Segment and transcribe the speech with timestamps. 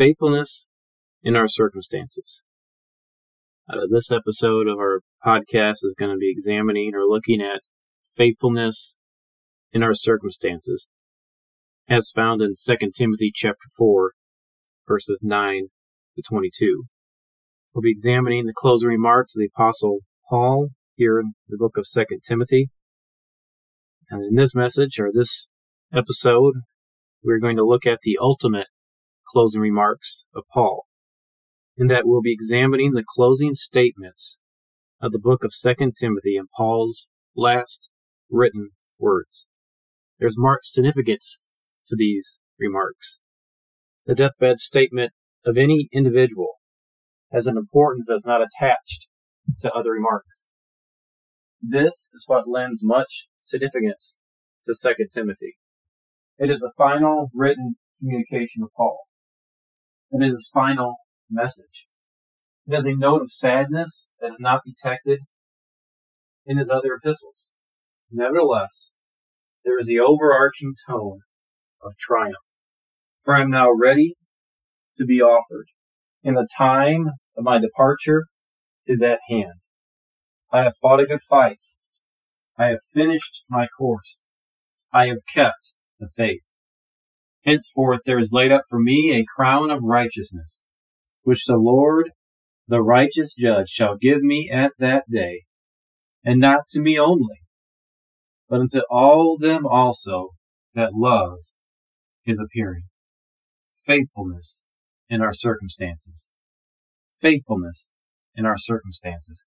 [0.00, 0.66] faithfulness
[1.22, 2.42] in our circumstances.
[3.68, 7.60] Uh, this episode of our podcast is going to be examining or looking at
[8.16, 8.96] faithfulness
[9.74, 10.88] in our circumstances,
[11.86, 14.12] as found in 2 Timothy chapter 4,
[14.88, 15.66] verses 9
[16.16, 16.84] to 22.
[17.74, 19.98] We'll be examining the closing remarks of the Apostle
[20.30, 22.70] Paul here in the book of 2 Timothy.
[24.08, 25.48] And in this message, or this
[25.92, 26.54] episode,
[27.22, 28.68] we're going to look at the ultimate
[29.32, 30.86] closing remarks of Paul,
[31.76, 34.38] and that we'll be examining the closing statements
[35.00, 37.90] of the book of 2 Timothy and Paul's last
[38.30, 39.46] written words.
[40.18, 41.40] There's marked significance
[41.86, 43.20] to these remarks.
[44.06, 45.12] The deathbed statement
[45.44, 46.60] of any individual
[47.32, 49.06] has an importance that's not attached
[49.60, 50.46] to other remarks.
[51.62, 54.18] This is what lends much significance
[54.64, 55.56] to 2 Timothy.
[56.38, 59.00] It is the final written communication of Paul.
[60.12, 60.96] It is his final
[61.30, 61.86] message.
[62.66, 65.20] It has a note of sadness that is not detected
[66.46, 67.52] in his other epistles.
[68.10, 68.90] Nevertheless,
[69.64, 71.20] there is the overarching tone
[71.82, 72.34] of triumph.
[73.22, 74.14] For I am now ready
[74.96, 75.66] to be offered,
[76.24, 78.24] and the time of my departure
[78.86, 79.60] is at hand.
[80.52, 81.60] I have fought a good fight.
[82.58, 84.26] I have finished my course.
[84.92, 86.42] I have kept the faith.
[87.44, 90.64] Henceforth there is laid up for me a crown of righteousness,
[91.22, 92.10] which the Lord,
[92.68, 95.44] the righteous judge, shall give me at that day,
[96.24, 97.40] and not to me only,
[98.48, 100.30] but unto all them also
[100.74, 101.38] that love
[102.24, 102.84] his appearing.
[103.86, 104.64] Faithfulness
[105.08, 106.28] in our circumstances.
[107.20, 107.92] Faithfulness
[108.34, 109.44] in our circumstances.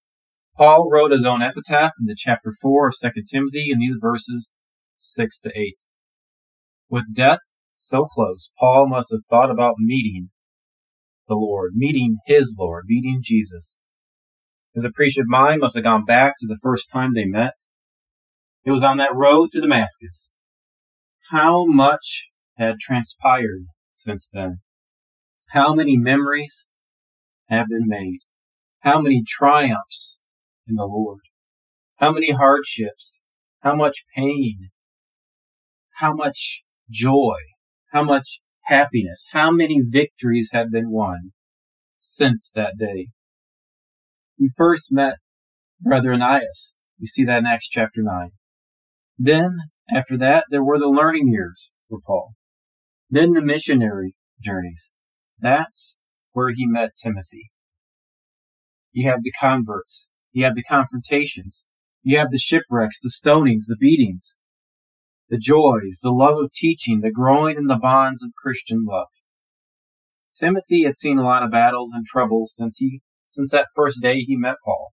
[0.57, 4.51] Paul wrote his own epitaph in the chapter 4 of 2 Timothy in these verses
[4.97, 5.75] 6 to 8.
[6.89, 7.39] With death
[7.83, 10.29] so close, Paul must have thought about meeting
[11.27, 13.75] the Lord, meeting his Lord, meeting Jesus.
[14.73, 17.53] His appreciative mind must have gone back to the first time they met.
[18.65, 20.31] It was on that road to Damascus.
[21.29, 22.27] How much
[22.57, 24.59] had transpired since then?
[25.49, 26.65] How many memories
[27.49, 28.19] have been made?
[28.79, 30.19] How many triumphs
[30.67, 31.21] in the Lord?
[31.97, 33.21] How many hardships?
[33.59, 34.69] How much pain?
[35.97, 37.35] How much joy?
[37.93, 41.31] How much happiness, how many victories have been won
[42.01, 43.09] since that day.
[44.39, 45.17] We first met
[45.79, 46.73] Brother Ananias.
[46.99, 48.31] We see that in Acts chapter 9.
[49.17, 49.57] Then,
[49.93, 52.33] after that, there were the learning years for Paul.
[53.09, 54.91] Then the missionary journeys.
[55.39, 55.97] That's
[56.31, 57.51] where he met Timothy.
[58.91, 60.07] You have the converts.
[60.31, 61.67] You have the confrontations.
[62.01, 64.35] You have the shipwrecks, the stonings, the beatings
[65.33, 69.07] the joys, the love of teaching, the growing in the bonds of Christian love.
[70.39, 73.01] Timothy had seen a lot of battles and troubles since he
[73.31, 74.93] since that first day he met Paul.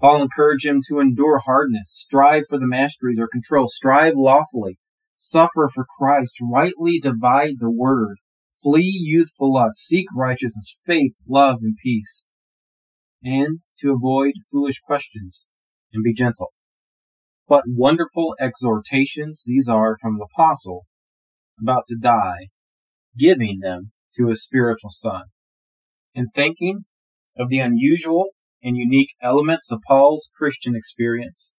[0.00, 4.78] Paul encouraged him to endure hardness, strive for the masteries or control, strive lawfully,
[5.14, 8.18] suffer for Christ, rightly divide the word,
[8.62, 12.22] flee youthful lust, seek righteousness, faith, love, and peace,
[13.24, 15.46] and to avoid foolish questions
[15.94, 16.52] and be gentle.
[17.48, 20.84] What wonderful exhortations these are from the apostle
[21.58, 22.48] about to die,
[23.16, 25.22] giving them to his spiritual son.
[26.14, 26.84] In thinking
[27.38, 28.26] of the unusual
[28.62, 31.54] and unique elements of Paul's Christian experience,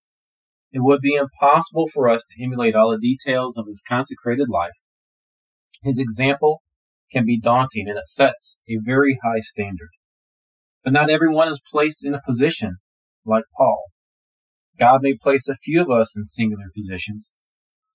[0.71, 4.77] it would be impossible for us to emulate all the details of his consecrated life.
[5.81, 6.61] His example
[7.11, 9.89] can be daunting and it sets a very high standard.
[10.83, 12.75] But not everyone is placed in a position
[13.25, 13.85] like Paul.
[14.79, 17.33] God may place a few of us in singular positions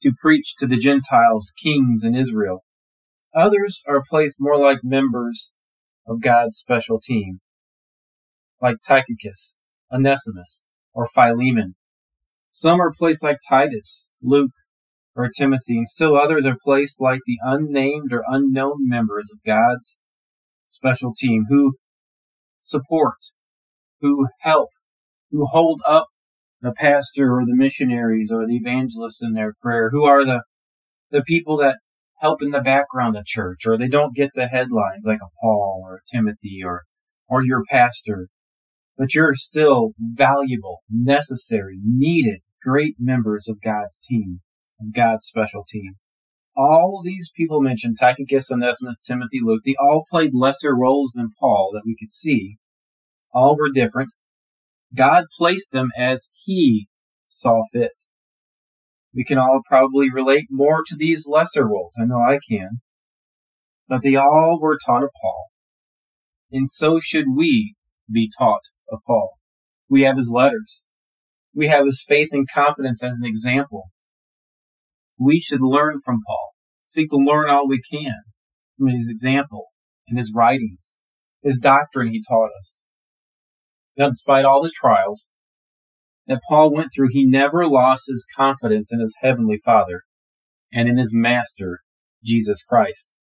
[0.03, 2.65] to preach to the Gentiles, kings, and Israel.
[3.34, 5.50] Others are placed more like members
[6.06, 7.41] of God's special team,
[8.61, 9.56] like Tychicus,
[9.93, 11.75] Onesimus, or Philemon.
[12.50, 14.53] Some are placed like Titus, Luke,
[15.17, 19.97] or Timothy, and still others are placed like the unnamed or unknown members of God's
[20.69, 21.75] special team who
[22.61, 23.17] support,
[24.00, 24.70] who help,
[25.31, 26.08] who hold up
[26.64, 29.90] the pastor or the missionaries or the evangelists in their prayer?
[29.90, 30.43] Who are the
[31.11, 31.76] the people that
[32.19, 35.82] help in the background of church, or they don't get the headlines like a Paul
[35.84, 36.82] or a Timothy or
[37.28, 38.28] or your pastor,
[38.96, 44.40] but you're still valuable, necessary, needed, great members of God's team,
[44.81, 45.94] of God's special team.
[46.56, 51.70] All these people mentioned, Tychicus, Onesimus, Timothy, Luke, they all played lesser roles than Paul
[51.72, 52.58] that we could see.
[53.32, 54.10] All were different,
[54.94, 56.88] God placed them as He
[57.29, 57.93] saw fit.
[59.14, 61.94] We can all probably relate more to these lesser roles.
[62.00, 62.81] I know I can.
[63.88, 65.49] but they all were taught of Paul.
[66.50, 67.75] And so should we
[68.11, 69.32] be taught of Paul.
[69.88, 70.85] We have his letters.
[71.55, 73.91] We have his faith and confidence as an example.
[75.19, 76.52] We should learn from Paul,
[76.87, 78.23] seek to learn all we can
[78.79, 79.67] from his example
[80.08, 81.00] and his writings,
[81.43, 82.83] his doctrine he taught us.
[83.96, 85.29] Now, despite all the trials
[86.26, 90.02] that Paul went through, he never lost his confidence in his heavenly Father
[90.73, 91.81] and in his Master,
[92.25, 93.14] Jesus Christ.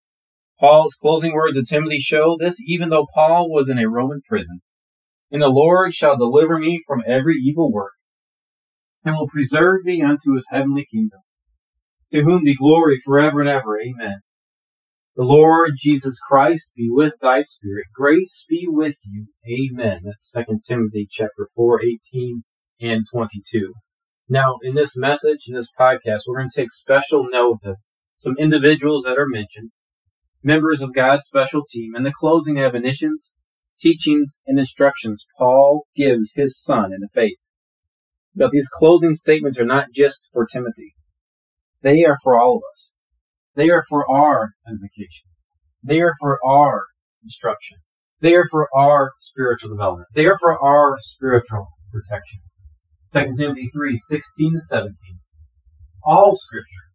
[0.60, 4.62] Paul's closing words to Timothy show this even though Paul was in a Roman prison.
[5.32, 7.94] And the Lord shall deliver me from every evil work,
[9.04, 11.22] and will preserve me unto his heavenly kingdom.
[12.12, 13.80] To whom be glory forever and ever.
[13.80, 14.20] Amen.
[15.14, 17.88] The Lord Jesus Christ be with thy spirit.
[17.94, 19.28] Grace be with you.
[19.46, 20.04] Amen.
[20.06, 21.82] That's 2 Timothy chapter 4,
[22.14, 22.44] 18
[22.80, 23.74] and 22.
[24.30, 27.76] Now, in this message, in this podcast, we're going to take special note of
[28.16, 29.72] some individuals that are mentioned,
[30.42, 33.36] members of God's special team, and the closing admonitions,
[33.78, 37.40] teachings, and instructions Paul gives his son in the faith.
[38.34, 40.96] But these closing statements are not just for Timothy.
[41.82, 42.94] They are for all of us.
[43.56, 45.28] They are for our edification.
[45.84, 46.86] They are for our
[47.24, 47.78] instruction.
[48.22, 50.08] They are for our spiritual development.
[50.14, 52.40] They are for our spiritual protection.
[53.14, 54.96] 2 Timothy 3, 16 to 17.
[56.04, 56.88] All scripture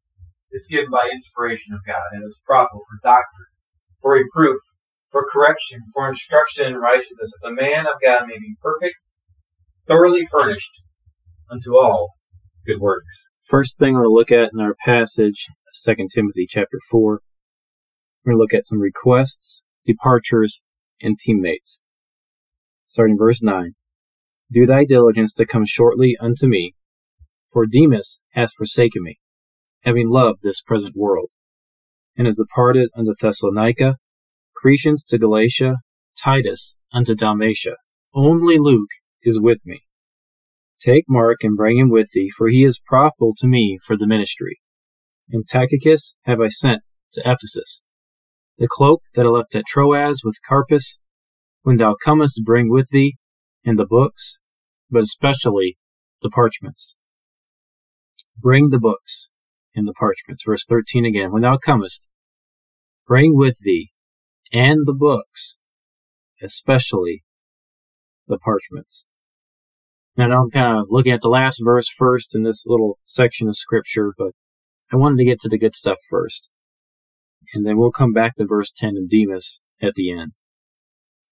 [0.50, 3.47] is given by inspiration of God and is profitable for doctrine,
[4.00, 4.61] for reproof,
[5.11, 8.97] for correction, for instruction in righteousness, that the man of God may be perfect,
[9.87, 10.70] thoroughly furnished
[11.50, 12.14] unto all
[12.67, 13.26] good works.
[13.43, 15.47] First thing we'll look at in our passage,
[15.84, 17.20] 2 Timothy chapter 4,
[18.25, 20.62] we're going to look at some requests, departures,
[21.02, 21.81] and teammates.
[22.87, 23.75] Starting verse 9.
[24.50, 26.75] Do thy diligence to come shortly unto me,
[27.52, 29.19] for Demas hath forsaken me,
[29.82, 31.31] having loved this present world,
[32.17, 33.96] and is departed unto Thessalonica,
[34.56, 35.78] Crescens to Galatia,
[36.17, 37.76] Titus unto Dalmatia.
[38.14, 38.90] Only Luke
[39.23, 39.82] is with me.
[40.78, 44.06] Take Mark and bring him with thee, for he is profitable to me for the
[44.06, 44.61] ministry.
[45.31, 46.82] And Tychicus have I sent
[47.12, 47.82] to Ephesus.
[48.58, 50.99] The cloak that I left at Troas with Carpus,
[51.62, 53.17] when thou comest, bring with thee,
[53.64, 54.38] and the books,
[54.90, 55.76] but especially
[56.23, 56.94] the parchments.
[58.38, 59.28] Bring the books
[59.75, 60.44] and the parchments.
[60.46, 61.32] Verse 13 again.
[61.32, 62.06] When thou comest,
[63.06, 63.90] bring with thee
[64.52, 65.56] and the books,
[66.40, 67.25] especially
[68.28, 69.06] the parchments.
[70.17, 73.56] Now, I'm kind of looking at the last verse first in this little section of
[73.56, 74.32] scripture, but
[74.93, 76.50] I wanted to get to the good stuff first.
[77.55, 80.35] And then we'll come back to verse 10 and Demas at the end.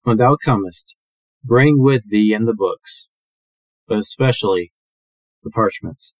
[0.02, 0.94] When thou comest,
[1.42, 3.08] bring with thee and the books,
[3.88, 4.72] but especially
[5.42, 6.14] the parchments.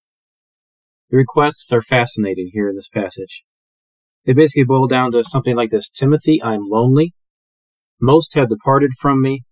[1.11, 3.45] The requests are fascinating here in this passage.
[4.25, 7.15] They basically boil down to something like this Timothy, I'm lonely.
[8.01, 9.45] Most have departed from me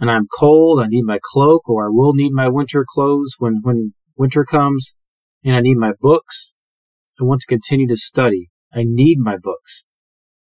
[0.00, 3.60] and I'm cold, I need my cloak, or I will need my winter clothes when,
[3.62, 4.94] when winter comes,
[5.44, 6.54] and I need my books.
[7.20, 8.48] I want to continue to study.
[8.72, 9.84] I need my books,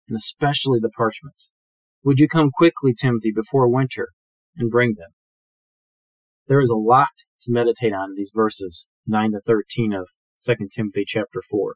[0.08, 1.52] and especially the parchments.
[2.04, 4.10] Would you come quickly, Timothy, before winter,
[4.56, 5.12] and bring them?
[6.48, 10.10] There is a lot to meditate on in these verses 9 to 13 of
[10.44, 11.76] 2 Timothy chapter 4.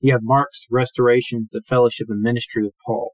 [0.00, 3.12] You have Mark's restoration, the fellowship and ministry of Paul.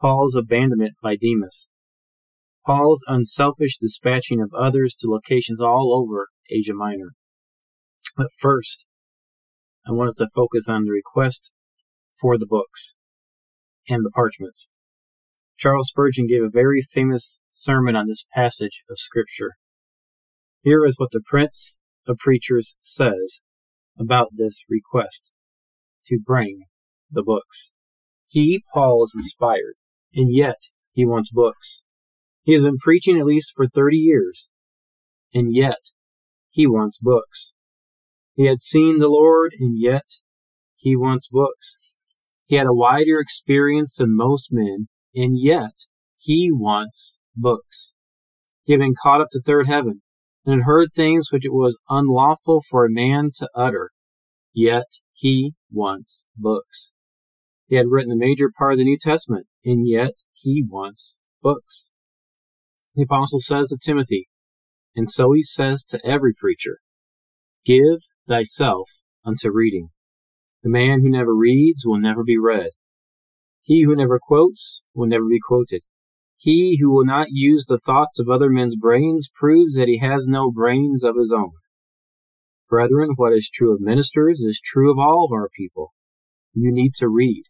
[0.00, 1.68] Paul's abandonment by Demas,
[2.64, 7.12] Paul's unselfish dispatching of others to locations all over Asia Minor.
[8.16, 8.86] But first,
[9.86, 11.52] I want us to focus on the request
[12.20, 12.94] for the books
[13.88, 14.68] and the parchments.
[15.56, 19.52] Charles Spurgeon gave a very famous sermon on this passage of Scripture.
[20.62, 21.74] Here is what the Prince
[22.06, 23.40] of Preachers says
[23.98, 25.32] about this request
[26.06, 26.64] to bring
[27.10, 27.70] the books.
[28.28, 29.74] He, Paul, is inspired,
[30.14, 30.62] and yet
[30.92, 31.82] he wants books.
[32.44, 34.50] He has been preaching at least for 30 years,
[35.34, 35.90] and yet
[36.50, 37.52] he wants books.
[38.34, 40.06] He had seen the Lord, and yet
[40.74, 41.78] he wants books.
[42.46, 45.86] He had a wider experience than most men, and yet
[46.16, 47.92] he wants books.
[48.64, 50.02] He had been caught up to third heaven,
[50.44, 53.90] and had heard things which it was unlawful for a man to utter,
[54.52, 56.92] yet he wants books.
[57.66, 61.90] He had written a major part of the New Testament, and yet he wants books.
[62.94, 64.28] The apostle says to Timothy,
[64.94, 66.78] and so he says to every preacher,
[67.64, 68.88] Give thyself
[69.24, 69.88] unto reading.
[70.62, 72.70] The man who never reads will never be read.
[73.62, 75.82] He who never quotes will never be quoted.
[76.36, 80.26] He who will not use the thoughts of other men's brains proves that he has
[80.26, 81.52] no brains of his own.
[82.68, 85.92] Brethren, what is true of ministers is true of all of our people.
[86.54, 87.44] You need to read.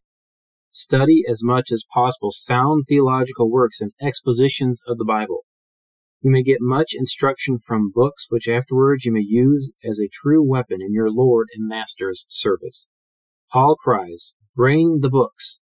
[0.71, 5.45] Study as much as possible sound theological works and expositions of the Bible.
[6.23, 10.43] You may get much instruction from books which afterwards you may use as a true
[10.43, 12.89] weapon in your Lord and Master's service.
[13.51, 15.59] Paul cries, Bring the books.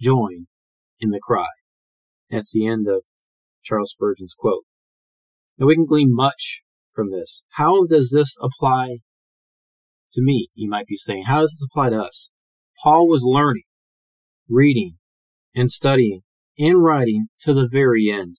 [0.00, 0.46] Join
[1.00, 1.48] in the cry.
[2.30, 3.04] That's the end of
[3.62, 4.64] Charles Spurgeon's quote.
[5.58, 7.44] Now we can glean much from this.
[7.52, 8.98] How does this apply
[10.12, 10.48] to me?
[10.54, 12.30] You might be saying, how does this apply to us?
[12.82, 13.64] Paul was learning
[14.52, 14.98] reading,
[15.54, 16.20] and studying
[16.58, 18.36] and writing to the very end.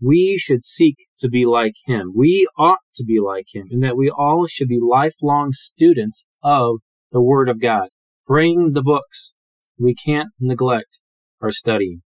[0.00, 2.12] We should seek to be like him.
[2.14, 6.76] We ought to be like him, and that we all should be lifelong students of
[7.10, 7.88] the Word of God.
[8.26, 9.32] Bring the books.
[9.78, 11.00] We can't neglect
[11.40, 12.02] our studying.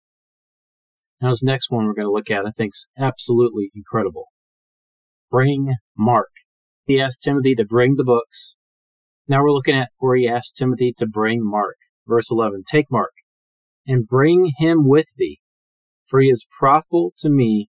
[1.22, 4.28] Now, this next one we're going to look at, I think, is absolutely incredible.
[5.32, 6.30] Bring Mark.
[6.86, 8.56] He asked Timothy to bring the books.
[9.28, 11.78] Now we're looking at where he asked Timothy to bring Mark.
[12.08, 13.14] Verse 11 Take Mark,
[13.86, 15.40] and bring him with thee,
[16.08, 17.70] for he is profitable to me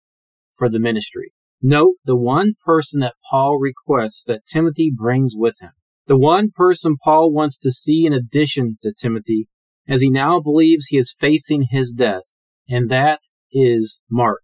[0.59, 1.33] for the ministry.
[1.61, 5.71] Note the one person that Paul requests that Timothy brings with him.
[6.05, 9.47] The one person Paul wants to see in addition to Timothy,
[9.87, 12.23] as he now believes he is facing his death,
[12.69, 14.41] and that is Mark.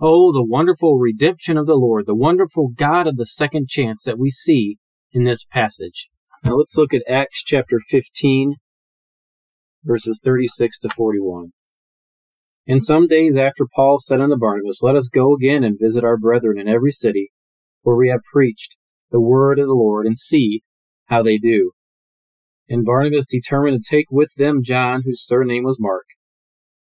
[0.00, 4.18] Oh, the wonderful redemption of the Lord, the wonderful God of the second chance that
[4.18, 4.78] we see
[5.12, 6.08] in this passage.
[6.42, 8.54] Now let's look at Acts chapter 15,
[9.84, 11.52] verses 36 to 41.
[12.66, 16.16] And some days after Paul said unto Barnabas, Let us go again and visit our
[16.16, 17.30] brethren in every city
[17.82, 18.76] where we have preached
[19.10, 20.62] the word of the Lord and see
[21.06, 21.72] how they do.
[22.68, 26.06] And Barnabas determined to take with them John, whose surname was Mark.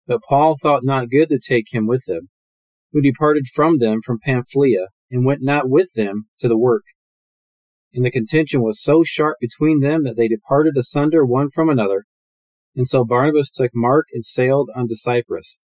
[0.08, 2.30] But Paul thought not good to take him with them,
[2.92, 6.84] who departed from them from Pamphylia, and went not with them to the work.
[7.94, 12.06] And the contention was so sharp between them that they departed asunder one from another,
[12.76, 15.60] and so Barnabas took Mark and sailed unto Cyprus.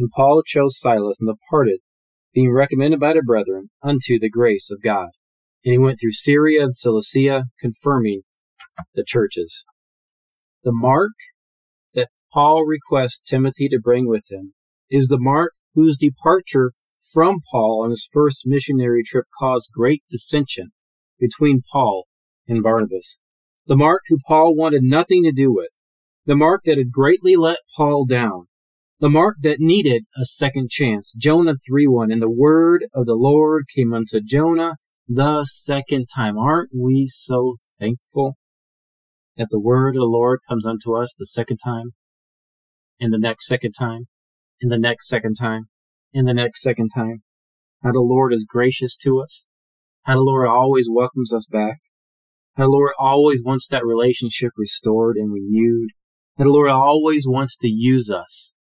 [0.00, 1.80] And Paul chose Silas and departed,
[2.32, 5.10] being recommended by the brethren unto the grace of God.
[5.62, 8.22] And he went through Syria and Cilicia, confirming
[8.94, 9.62] the churches.
[10.64, 11.12] The mark
[11.92, 14.54] that Paul requests Timothy to bring with him
[14.88, 16.72] is the mark whose departure
[17.12, 20.70] from Paul on his first missionary trip caused great dissension
[21.18, 22.06] between Paul
[22.48, 23.18] and Barnabas.
[23.66, 25.68] The mark who Paul wanted nothing to do with
[26.24, 28.46] the mark that had greatly let Paul down,
[29.00, 31.14] the mark that needed a second chance.
[31.18, 32.12] Jonah 3 1.
[32.12, 34.76] And the word of the Lord came unto Jonah
[35.08, 36.38] the second time.
[36.38, 38.36] Aren't we so thankful
[39.36, 41.92] that the word of the Lord comes unto us the second time,
[43.00, 44.08] and the next second time,
[44.60, 45.68] and the next second time,
[46.12, 47.22] and the next second time?
[47.82, 49.46] How the Lord is gracious to us.
[50.02, 51.78] How the Lord always welcomes us back.
[52.56, 55.90] How the Lord always wants that relationship restored and renewed
[56.40, 58.54] how the Lord always wants to use us.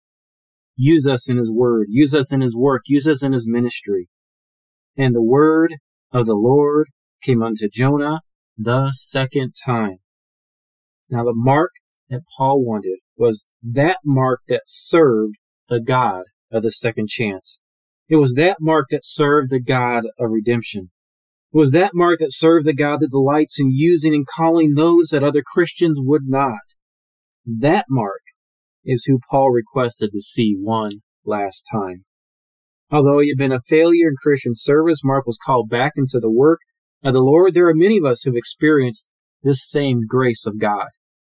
[0.78, 1.88] Use us in His Word.
[1.90, 2.84] Use us in His work.
[2.86, 4.10] Use us in His ministry.
[4.96, 5.76] And the word
[6.12, 6.88] of the Lord
[7.22, 8.22] came unto Jonah
[8.58, 9.98] the second time.
[11.10, 11.72] Now the mark
[12.10, 15.36] that Paul wanted was that mark that served
[15.68, 17.60] the God of the second chance.
[18.08, 20.92] It was that mark that served the God of redemption.
[21.54, 25.10] It was that mark that served the God that delights in using and calling those
[25.10, 26.60] that other Christians would not.
[27.46, 28.22] That mark
[28.88, 32.06] is who Paul requested to see one last time.
[32.90, 36.32] Although he had been a failure in Christian service, Mark was called back into the
[36.32, 36.60] work
[37.04, 37.54] of the Lord.
[37.54, 39.12] There are many of us who've experienced
[39.44, 40.88] this same grace of God.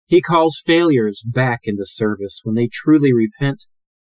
[0.07, 3.67] He calls failures back into service when they truly repent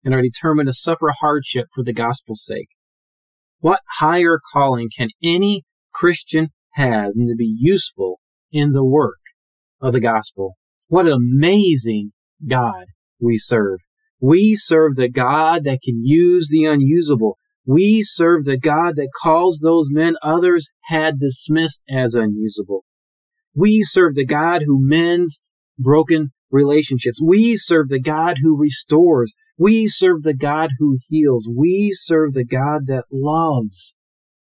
[0.05, 2.71] and are determined to suffer hardship for the gospel's sake.
[3.61, 5.65] What higher calling can any
[5.95, 9.21] Christian have than to be useful in the work
[9.81, 10.57] of the gospel?
[10.89, 12.13] What an amazing
[12.47, 12.87] God
[13.21, 13.81] we serve.
[14.21, 17.39] We serve the God that can use the unusable.
[17.65, 22.85] We serve the God that calls those men others had dismissed as unusable.
[23.55, 25.41] We serve the God who mends
[25.79, 27.21] broken relationships.
[27.23, 29.35] We serve the God who restores.
[29.59, 31.49] We serve the God who heals.
[31.55, 33.95] We serve the God that loves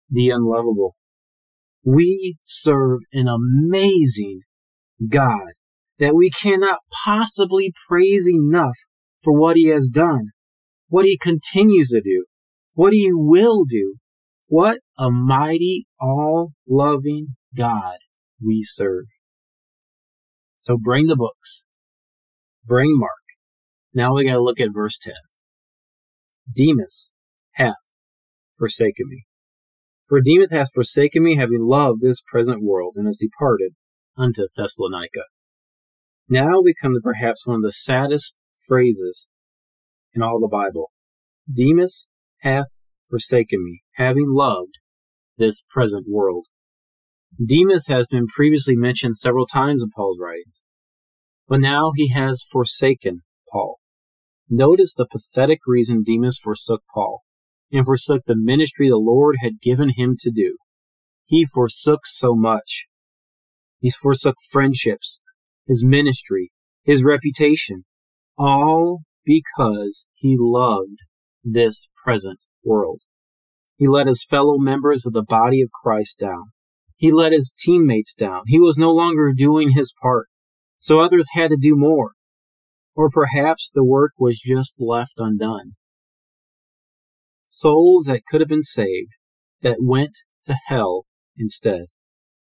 [0.10, 0.96] the unlovable.
[1.84, 4.42] We serve an amazing
[5.10, 5.54] God
[6.00, 8.78] that we cannot possibly praise enough
[9.24, 10.28] for what he has done,
[10.90, 12.26] what he continues to do,
[12.74, 13.96] what he will do.
[14.48, 17.98] What a mighty, all loving God
[18.42, 19.06] we serve.
[20.60, 21.64] So bring the books.
[22.66, 23.12] Bring Mark.
[23.94, 25.14] Now we gotta look at verse 10.
[26.54, 27.12] Demas
[27.54, 27.92] hath
[28.58, 29.26] forsaken me.
[30.08, 33.74] For Demas hath forsaken me, having loved this present world, and has departed
[34.16, 35.24] unto Thessalonica.
[36.30, 38.36] Now we come to perhaps one of the saddest
[38.68, 39.28] phrases
[40.14, 40.92] in all the Bible.
[41.52, 42.06] Demas
[42.40, 42.68] hath
[43.10, 44.80] forsaken me, having loved
[45.38, 46.48] this present world.
[47.46, 50.64] Demas has been previously mentioned several times in Paul's writings,
[51.48, 53.78] but now he has forsaken Paul.
[54.50, 57.24] Notice the pathetic reason Demas forsook Paul
[57.72, 60.58] and forsook the ministry the Lord had given him to do.
[61.26, 62.88] He forsook so much.
[63.80, 65.22] He forsook friendships,
[65.68, 66.52] his ministry,
[66.84, 67.84] his reputation,
[68.38, 71.00] all because he loved
[71.44, 73.02] this present world.
[73.76, 76.52] He let his fellow members of the body of Christ down.
[76.96, 78.44] He let his teammates down.
[78.48, 80.30] He was no longer doing his part,
[80.80, 82.14] so others had to do more.
[82.96, 85.76] Or perhaps the work was just left undone.
[87.50, 89.12] Souls that could have been saved
[89.62, 91.06] that went to hell
[91.38, 91.86] instead,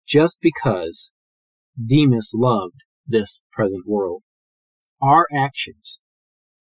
[0.07, 1.13] just because
[1.79, 4.23] Demas loved this present world.
[5.01, 6.01] Our actions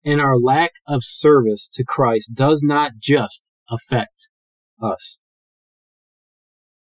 [0.04, 4.28] and our lack of service to Christ does not just affect
[4.80, 5.18] us.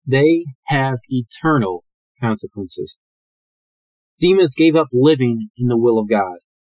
[0.06, 1.84] They have eternal
[2.20, 2.98] consequences.
[4.20, 6.38] Demas gave up living in the will of God.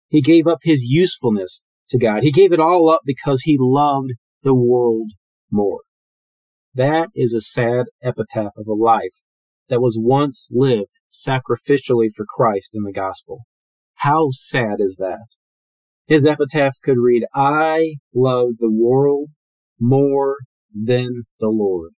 [0.09, 2.23] He gave up his usefulness to God.
[2.23, 4.13] He gave it all up because he loved
[4.43, 5.13] the world
[5.51, 5.81] more.
[6.75, 9.23] That is a sad epitaph of a life
[9.69, 13.43] that was once lived sacrificially for Christ in the gospel.
[13.97, 15.27] How sad is that?
[16.07, 19.31] His epitaph could read, I love the world
[19.81, 20.37] more
[20.75, 21.93] than the Lord.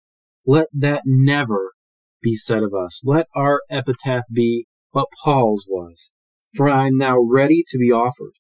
[0.46, 1.74] Let that never
[2.22, 3.02] be said of us.
[3.04, 6.14] Let our epitaph be what Paul's was.
[6.56, 8.34] For I am now ready to be offered,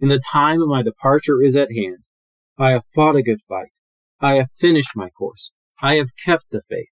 [0.00, 2.04] and the time of my departure is at hand.
[2.56, 3.72] I have fought a good fight.
[4.20, 5.52] I have finished my course.
[5.82, 6.90] I have kept the faith.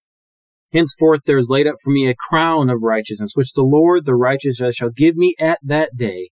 [0.77, 4.13] Henceforth there is laid up for me a crown of righteousness, which the Lord the
[4.13, 6.29] righteous shall give me at that day,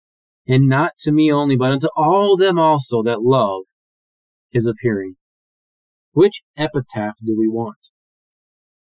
[0.48, 3.64] and not to me only, but unto all them also that love
[4.50, 5.16] his appearing.
[6.12, 7.90] Which epitaph do we want?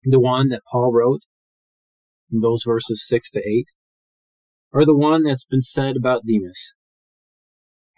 [0.03, 1.21] The one that Paul wrote
[2.31, 3.65] in those verses 6 to 8?
[4.73, 6.73] Or the one that's been said about Demas?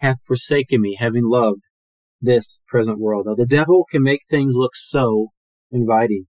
[0.00, 1.62] Hath forsaken me, having loved
[2.20, 3.24] this present world.
[3.26, 5.28] Now, the devil can make things look so
[5.72, 6.26] inviting,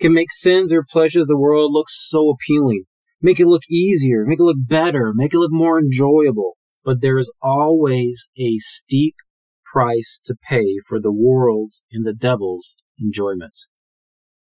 [0.00, 2.84] can make sins or pleasure of the world look so appealing,
[3.20, 6.56] make it look easier, make it look better, make it look more enjoyable.
[6.84, 9.16] But there is always a steep
[9.64, 13.58] price to pay for the world's and the devil's enjoyment.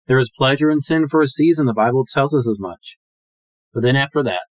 [0.07, 2.97] There is pleasure in sin for a season, the Bible tells us as much.
[3.73, 4.47] But then after that,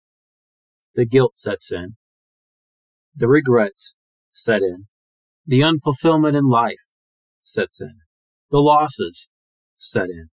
[0.95, 1.95] the guilt sets in,
[3.15, 3.95] the regrets
[4.31, 4.85] set in,
[5.45, 6.91] the unfulfillment in life
[7.41, 7.95] sets in,
[8.51, 9.29] the losses
[9.77, 10.29] set in,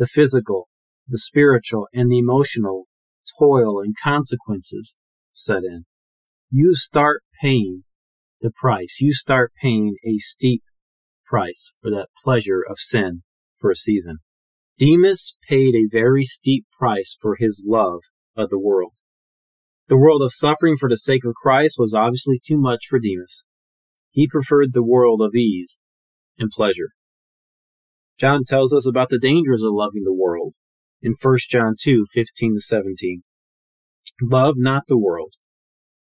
[0.00, 0.66] the physical,
[1.06, 2.86] the spiritual, and the emotional
[3.38, 4.96] toil and consequences
[5.30, 5.84] set in.
[6.50, 7.84] You start paying
[8.40, 8.96] the price.
[8.98, 10.62] You start paying a steep
[11.26, 13.24] price for that pleasure of sin
[13.58, 14.20] for a season.
[14.78, 18.00] Demas paid a very steep price for his love
[18.34, 18.94] of the world.
[19.88, 23.44] The world of suffering for the sake of Christ was obviously too much for Demas.
[24.12, 25.78] He preferred the world of ease
[26.38, 26.92] and pleasure.
[28.20, 30.52] John tells us about the dangers of loving the world
[31.00, 33.22] in 1 John 2 15 to 17.
[34.20, 35.36] Love not the world,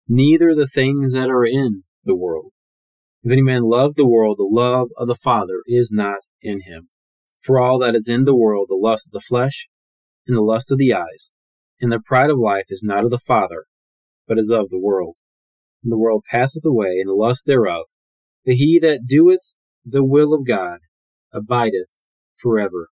[0.09, 2.51] neither the things that are in the world.
[3.23, 6.89] If any man love the world, the love of the Father is not in him.
[7.39, 9.69] For all that is in the world, the lust of the flesh,
[10.27, 11.31] and the lust of the eyes,
[11.79, 13.67] and the pride of life is not of the Father,
[14.27, 15.15] but is of the world.
[15.81, 17.85] And the world passeth away, and the lust thereof.
[18.45, 19.53] But he that doeth
[19.85, 20.79] the will of God
[21.33, 21.97] abideth
[22.41, 22.89] forever.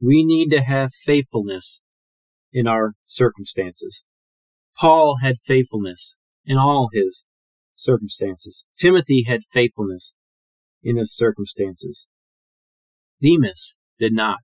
[0.00, 1.80] We need to have faithfulness
[2.52, 4.04] in our circumstances.
[4.78, 7.26] Paul had faithfulness in all his
[7.74, 8.64] circumstances.
[8.76, 10.14] Timothy had faithfulness
[10.82, 12.08] in his circumstances.
[13.22, 14.40] Demas did not.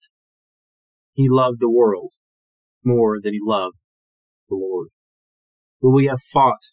[1.13, 2.13] He loved the world
[2.85, 3.77] more than he loved
[4.49, 4.89] the Lord.
[5.81, 6.71] Will we have fought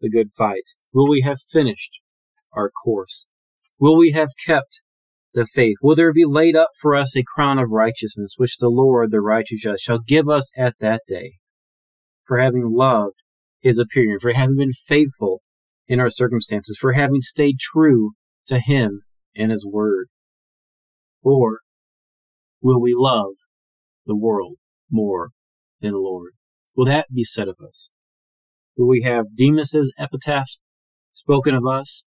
[0.00, 0.74] the good fight?
[0.92, 1.98] Will we have finished
[2.52, 3.28] our course?
[3.78, 4.82] Will we have kept
[5.38, 5.76] the faith?
[5.80, 9.20] Will there be laid up for us a crown of righteousness, which the Lord, the
[9.20, 11.34] righteous judge, shall give us at that day,
[12.24, 13.14] for having loved
[13.60, 15.42] his appearing, for having been faithful
[15.86, 18.12] in our circumstances, for having stayed true
[18.46, 19.02] to Him
[19.34, 20.08] and His Word?
[21.22, 21.60] Or
[22.60, 23.34] will we love
[24.06, 24.56] the world
[24.90, 25.30] more
[25.80, 26.32] than the Lord?
[26.76, 27.90] Will that be said of us?
[28.76, 30.48] Will we have Demas's epitaph
[31.12, 32.04] spoken of us?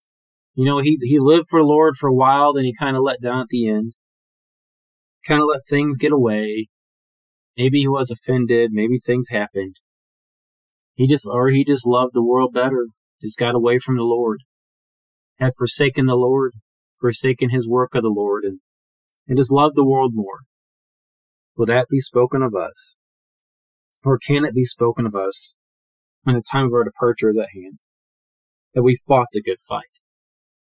[0.57, 3.05] You know, he, he lived for the Lord for a while, then he kind of
[3.05, 3.93] let down at the end.
[5.25, 6.69] Kind of let things get away.
[7.57, 8.73] Maybe he was offended.
[8.73, 9.77] Maybe things happened.
[10.95, 12.89] He just, or he just loved the world better
[13.21, 14.43] just got away from the Lord,
[15.39, 16.55] had forsaken the Lord,
[17.01, 18.61] forsaken his work of the Lord, and,
[19.27, 20.41] and just loved the world more.
[21.57, 22.97] Will that be spoken of us?
[24.05, 25.55] Or can it be spoken of us
[26.23, 27.79] when the time of our departure is at hand?
[28.75, 30.01] That we fought the good fight,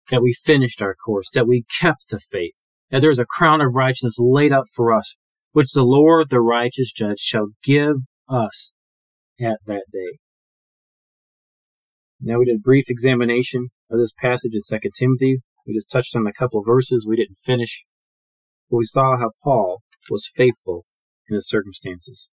[0.09, 2.55] that we finished our course, that we kept the faith,
[2.89, 5.15] that there is a crown of righteousness laid up for us,
[5.51, 7.95] which the Lord, the righteous judge, shall give
[8.27, 8.73] us
[9.39, 10.19] at that day.
[12.21, 15.37] Now we did a brief examination of this passage in 2 Timothy.
[15.65, 17.85] We just touched on a couple of verses we didn't finish.
[18.69, 20.85] But we saw how Paul was faithful
[21.29, 22.29] in his circumstances.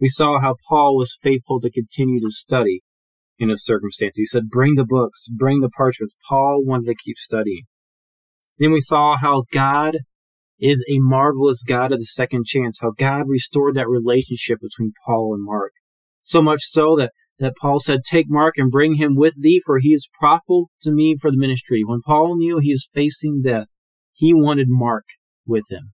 [0.00, 2.82] We saw how Paul was faithful to continue to study
[3.42, 4.18] in his circumstances.
[4.18, 6.14] He said, Bring the books, bring the parchments.
[6.28, 7.64] Paul wanted to keep studying.
[8.58, 9.98] Then we saw how God
[10.60, 15.34] is a marvelous God of the second chance, how God restored that relationship between Paul
[15.34, 15.72] and Mark.
[16.22, 19.80] So much so that, that Paul said, Take Mark and bring him with thee, for
[19.80, 21.82] he is profitable to me for the ministry.
[21.84, 23.66] When Paul knew he was facing death,
[24.12, 25.04] he wanted Mark
[25.44, 25.92] with him.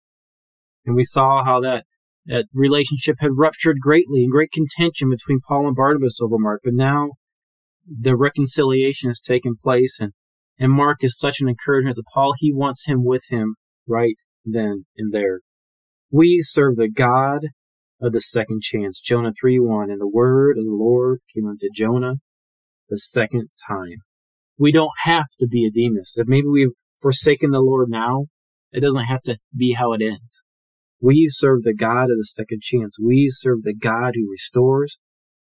[0.87, 1.85] And we saw how that,
[2.27, 6.61] that relationship had ruptured greatly and great contention between Paul and Barnabas over Mark.
[6.63, 7.13] But now
[7.87, 10.13] the reconciliation has taken place and,
[10.59, 12.35] and Mark is such an encouragement to Paul.
[12.37, 15.41] He wants him with him right then and there.
[16.11, 17.49] We serve the God
[18.01, 19.01] of the second chance.
[19.01, 19.91] Jonah 3 1.
[19.91, 22.17] And the word of the Lord came unto Jonah
[22.89, 23.99] the second time.
[24.59, 26.15] We don't have to be a Demas.
[26.17, 28.27] If maybe we've forsaken the Lord now,
[28.73, 30.43] it doesn't have to be how it ends.
[31.01, 32.97] We serve the God of the second chance.
[33.01, 34.99] We serve the God who restores.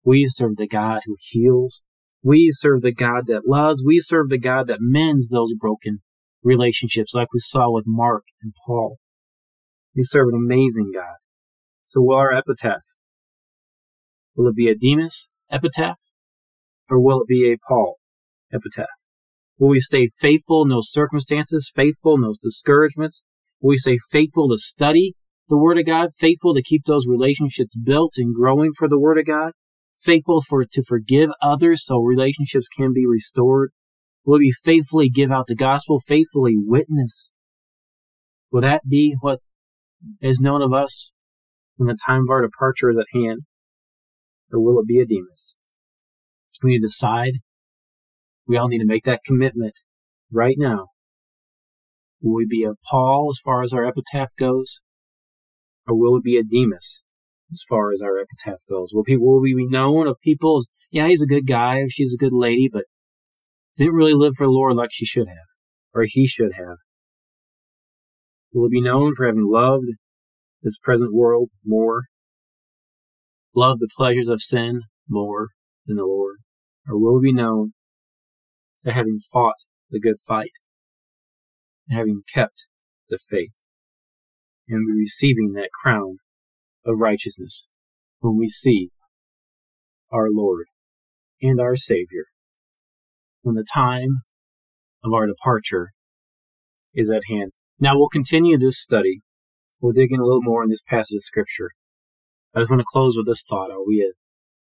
[0.03, 1.81] We serve the God who heals.
[2.23, 3.83] We serve the God that loves.
[3.85, 6.01] We serve the God that mends those broken
[6.41, 8.97] relationships, like we saw with Mark and Paul.
[9.95, 11.17] We serve an amazing God.
[11.85, 12.83] So, will our epitaph?
[14.35, 15.99] Will it be a Demas epitaph?
[16.89, 17.97] Or will it be a Paul
[18.53, 18.87] epitaph?
[19.57, 23.23] Will we stay faithful in those circumstances, faithful in those discouragements?
[23.61, 25.15] Will we stay faithful to study
[25.49, 29.17] the Word of God, faithful to keep those relationships built and growing for the Word
[29.17, 29.51] of God,
[30.03, 33.71] faithful for to forgive others so relationships can be restored?
[34.25, 37.29] Will we faithfully give out the gospel, faithfully witness?
[38.51, 39.39] Will that be what
[40.21, 41.11] is known of us
[41.75, 43.41] when the time of our departure is at hand?
[44.51, 45.57] Or will it be a Demas?
[46.61, 47.39] We need to decide.
[48.47, 49.79] We all need to make that commitment
[50.31, 50.87] right now.
[52.21, 54.81] Will we be a Paul as far as our epitaph goes?
[55.87, 57.01] Or will we be a Demas
[57.53, 58.91] as far as our epitaph goes?
[58.93, 60.63] Will, people, will we be known of people
[60.93, 62.85] yeah, he's a good guy, she's a good lady, but
[63.77, 65.47] didn't really live for the Lord like she should have,
[65.91, 66.77] or he should have?
[68.53, 69.87] Will be known for having loved
[70.61, 72.03] this present world more,
[73.55, 75.47] loved the pleasures of sin more
[75.87, 76.37] than the Lord?
[76.87, 77.73] Or will be known
[78.83, 80.51] to having fought the good fight,
[81.89, 82.67] having kept
[83.09, 83.55] the faith,
[84.67, 86.17] and be receiving that crown
[86.85, 87.67] of righteousness
[88.19, 88.89] when we see
[90.11, 90.65] our Lord
[91.41, 92.25] and our Savior
[93.41, 94.23] when the time
[95.03, 95.91] of our departure
[96.93, 97.51] is at hand.
[97.79, 99.21] Now we'll continue this study.
[99.81, 101.71] We'll dig in a little more in this passage of Scripture.
[102.55, 103.71] I just want to close with this thought.
[103.71, 104.13] Are we a,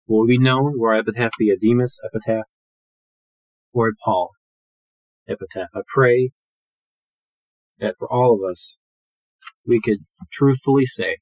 [0.06, 0.72] will we be known?
[0.76, 2.46] Will our epitaph be a Demas epitaph
[3.72, 4.30] or a Paul
[5.28, 5.68] epitaph?
[5.74, 6.30] I pray
[7.78, 8.76] that for all of us,
[9.64, 9.98] we could
[10.32, 11.18] truthfully say,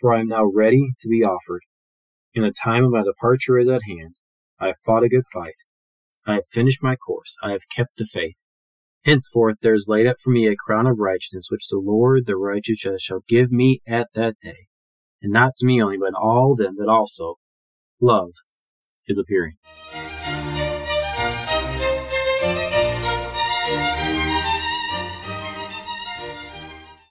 [0.00, 1.62] For I am now ready to be offered,
[2.34, 4.16] and the time of my departure is at hand.
[4.58, 5.56] I have fought a good fight.
[6.26, 7.36] I have finished my course.
[7.42, 8.36] I have kept the faith.
[9.04, 12.36] Henceforth there is laid up for me a crown of righteousness, which the Lord, the
[12.36, 14.68] righteous judge, shall give me at that day,
[15.22, 17.36] and not to me only, but all them that also
[18.00, 18.32] love
[19.06, 19.56] is appearing.